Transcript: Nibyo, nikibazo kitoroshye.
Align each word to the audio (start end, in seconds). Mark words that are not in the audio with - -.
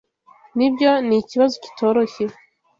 Nibyo, 0.57 0.91
nikibazo 1.07 1.55
kitoroshye. 1.63 2.25